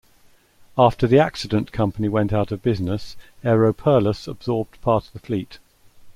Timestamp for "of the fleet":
5.05-5.59